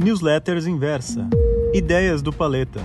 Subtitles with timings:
[0.00, 1.28] Newsletters Inversa.
[1.74, 2.78] Ideias do Paleta.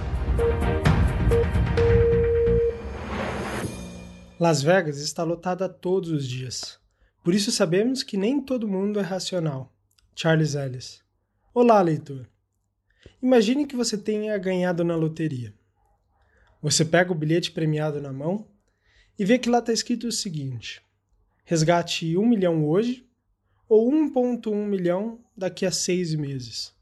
[4.40, 6.80] Las Vegas está lotada todos os dias.
[7.24, 9.72] Por isso sabemos que nem todo mundo é racional.
[10.16, 11.04] Charles Ellis.
[11.54, 12.28] Olá, leitor.
[13.22, 15.54] Imagine que você tenha ganhado na loteria.
[16.64, 18.48] Você pega o bilhete premiado na mão
[19.20, 20.82] e vê que lá está escrito o seguinte:
[21.46, 23.08] resgate 1 milhão hoje
[23.70, 26.74] ou 1,1 milhão daqui a seis meses.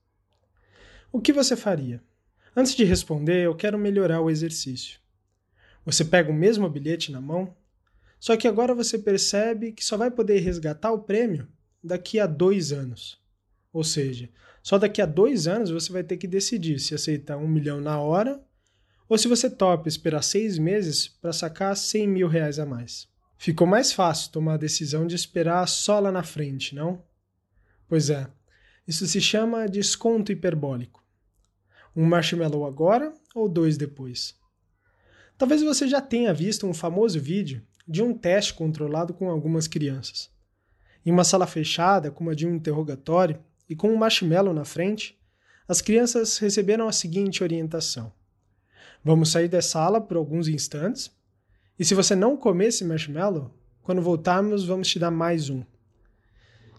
[1.12, 2.02] O que você faria?
[2.56, 5.00] Antes de responder, eu quero melhorar o exercício.
[5.86, 7.54] Você pega o mesmo bilhete na mão,
[8.18, 11.48] só que agora você percebe que só vai poder resgatar o prêmio
[11.84, 13.20] daqui a dois anos.
[13.74, 14.30] Ou seja,
[14.64, 18.00] só daqui a dois anos você vai ter que decidir se aceita um milhão na
[18.00, 18.42] hora
[19.10, 23.10] ou se você topa esperar seis meses para sacar 100 mil reais a mais.
[23.38, 27.04] Ficou mais fácil tomar a decisão de esperar só lá na frente, não?
[27.90, 28.30] Pois é,
[28.92, 31.02] isso se chama desconto hiperbólico.
[31.96, 34.36] Um marshmallow agora ou dois depois.
[35.38, 40.30] Talvez você já tenha visto um famoso vídeo de um teste controlado com algumas crianças.
[41.06, 45.18] Em uma sala fechada, como a de um interrogatório, e com um marshmallow na frente,
[45.66, 48.12] as crianças receberam a seguinte orientação:
[49.02, 51.10] Vamos sair da sala por alguns instantes,
[51.80, 55.64] e se você não comer esse marshmallow, quando voltarmos vamos te dar mais um.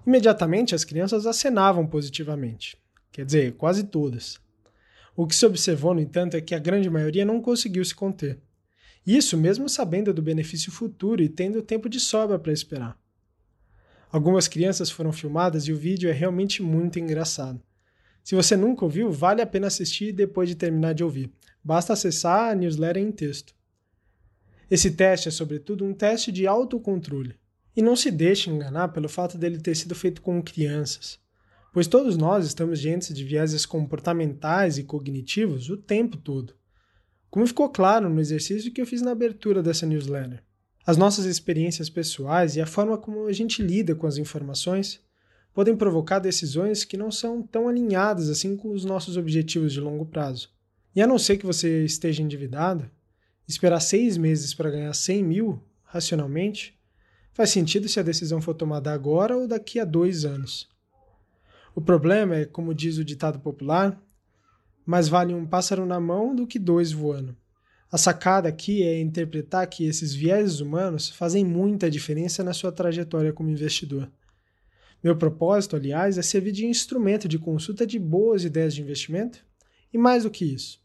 [0.06, 2.77] Imediatamente as crianças acenavam positivamente,
[3.12, 4.41] quer dizer, quase todas.
[5.14, 8.39] O que se observou, no entanto, é que a grande maioria não conseguiu se conter.
[9.06, 12.98] Isso mesmo sabendo do benefício futuro e tendo tempo de sobra para esperar.
[14.11, 17.62] Algumas crianças foram filmadas e o vídeo é realmente muito engraçado.
[18.23, 21.33] Se você nunca ouviu, vale a pena assistir depois de terminar de ouvir.
[21.62, 23.55] Basta acessar a newsletter em texto.
[24.70, 27.34] Esse teste é, sobretudo, um teste de autocontrole.
[27.74, 31.18] E não se deixe enganar pelo fato dele ter sido feito com crianças,
[31.72, 36.54] pois todos nós estamos diante de vieses comportamentais e cognitivos o tempo todo.
[37.30, 40.42] Como ficou claro no exercício que eu fiz na abertura dessa newsletter.
[40.84, 45.00] As nossas experiências pessoais e a forma como a gente lida com as informações
[45.55, 50.05] podem provocar decisões que não são tão alinhadas assim com os nossos objetivos de longo
[50.05, 50.50] prazo.
[50.94, 52.90] E a não ser que você esteja endividado,
[53.48, 56.78] esperar seis meses para ganhar 100 mil, racionalmente,
[57.32, 60.68] faz sentido se a decisão for tomada agora ou daqui a dois anos.
[61.74, 64.00] O problema é, como diz o ditado popular,
[64.84, 67.36] mais vale um pássaro na mão do que dois voando.
[67.90, 73.32] A sacada aqui é interpretar que esses vieses humanos fazem muita diferença na sua trajetória
[73.32, 74.10] como investidor.
[75.02, 79.44] Meu propósito, aliás, é servir de instrumento de consulta de boas ideias de investimento
[79.92, 80.80] e, mais do que isso,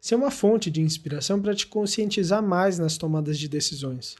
[0.00, 4.16] ser uma fonte de inspiração para te conscientizar mais nas tomadas de decisões,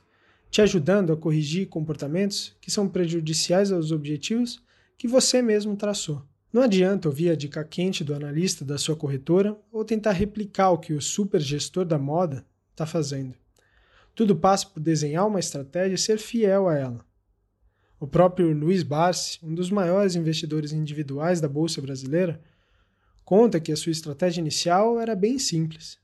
[0.51, 4.63] te ajudando a corrigir comportamentos que são prejudiciais aos objetivos
[4.97, 6.23] que você mesmo traçou.
[6.53, 10.79] Não adianta ouvir a dica quente do analista da sua corretora ou tentar replicar o
[10.79, 13.35] que o super gestor da moda está fazendo.
[14.15, 17.05] Tudo passa por desenhar uma estratégia e ser fiel a ela.
[18.01, 22.41] O próprio Luiz Barsi, um dos maiores investidores individuais da Bolsa Brasileira,
[23.25, 25.99] conta que a sua estratégia inicial era bem simples.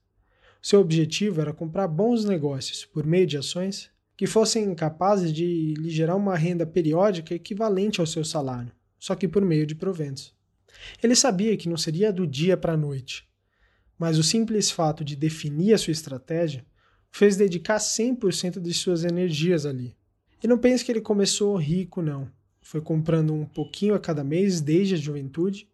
[0.60, 3.91] Seu objetivo era comprar bons negócios por meio de ações
[4.22, 9.26] que fossem capazes de lhe gerar uma renda periódica equivalente ao seu salário, só que
[9.26, 10.32] por meio de proventos.
[11.02, 13.28] Ele sabia que não seria do dia para a noite,
[13.98, 16.64] mas o simples fato de definir a sua estratégia
[17.10, 19.96] fez dedicar 100% de suas energias ali.
[20.40, 22.30] E não pense que ele começou rico, não.
[22.60, 25.68] Foi comprando um pouquinho a cada mês desde a juventude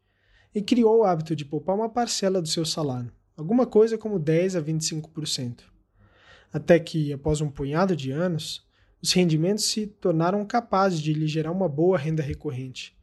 [0.54, 4.56] e criou o hábito de poupar uma parcela do seu salário, alguma coisa como 10
[4.56, 5.64] a 25%.
[6.52, 8.66] Até que, após um punhado de anos,
[9.02, 12.96] os rendimentos se tornaram capazes de lhe gerar uma boa renda recorrente,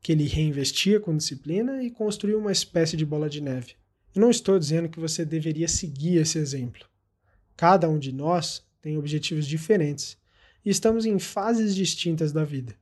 [0.00, 3.74] que ele reinvestia com disciplina e construiu uma espécie de bola de neve.
[4.14, 6.86] E não estou dizendo que você deveria seguir esse exemplo.
[7.56, 10.18] Cada um de nós tem objetivos diferentes
[10.64, 12.74] e estamos em fases distintas da vida.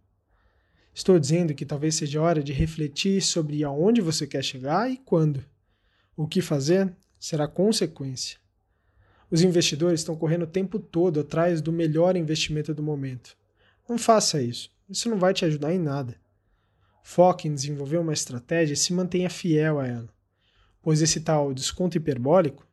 [0.92, 5.44] Estou dizendo que talvez seja hora de refletir sobre aonde você quer chegar e quando.
[6.16, 8.39] O que fazer será consequência.
[9.31, 13.37] Os investidores estão correndo o tempo todo atrás do melhor investimento do momento.
[13.88, 14.71] Não faça isso.
[14.88, 16.17] Isso não vai te ajudar em nada.
[17.03, 20.09] Foque em desenvolver uma estratégia e se mantenha fiel a ela,
[20.82, 22.67] pois esse tal desconto hiperbólico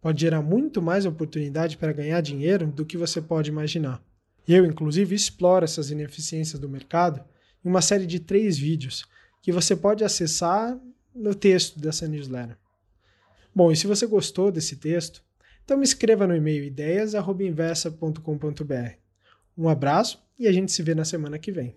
[0.00, 4.02] pode gerar muito mais oportunidade para ganhar dinheiro do que você pode imaginar.
[4.46, 7.24] Eu, inclusive, exploro essas ineficiências do mercado
[7.64, 9.04] em uma série de três vídeos
[9.40, 10.78] que você pode acessar
[11.14, 12.56] no texto dessa newsletter.
[13.54, 15.22] Bom, e se você gostou desse texto,
[15.72, 18.92] então me escreva no e-mail ideias.inversa.com.br.
[19.56, 21.74] Um abraço e a gente se vê na semana que vem.